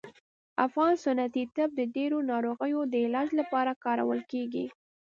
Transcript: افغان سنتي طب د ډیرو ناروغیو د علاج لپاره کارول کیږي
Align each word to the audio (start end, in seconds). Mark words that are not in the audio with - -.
افغان 0.67 0.93
سنتي 1.05 1.43
طب 1.55 1.69
د 1.79 1.81
ډیرو 1.95 2.17
ناروغیو 2.31 2.81
د 2.93 2.95
علاج 3.05 3.29
لپاره 3.39 3.71
کارول 3.85 4.19
کیږي 4.31 4.65